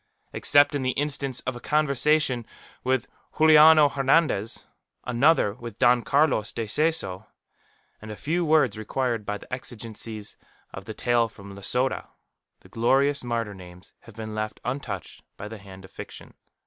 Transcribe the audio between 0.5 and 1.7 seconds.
in the instance of a